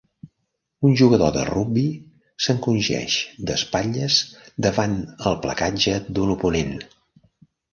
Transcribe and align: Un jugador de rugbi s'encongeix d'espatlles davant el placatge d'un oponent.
Un 0.87 0.95
jugador 1.01 1.33
de 1.35 1.43
rugbi 1.49 1.83
s'encongeix 2.45 3.17
d'espatlles 3.51 4.17
davant 4.67 4.97
el 5.33 5.39
placatge 5.45 5.97
d'un 6.17 6.33
oponent. 6.39 6.75